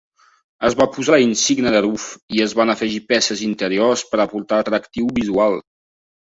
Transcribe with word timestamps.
Es 0.69 0.75
va 0.77 0.85
posar 0.93 1.11
la 1.15 1.19
insígnia 1.25 1.73
de 1.75 1.81
Ruf 1.85 2.05
i 2.37 2.41
es 2.45 2.55
van 2.61 2.71
afegir 2.75 3.03
peces 3.13 3.45
interiors 3.49 4.05
per 4.15 4.21
aportar 4.25 4.61
atractiu 4.65 5.13
visual. 5.21 5.61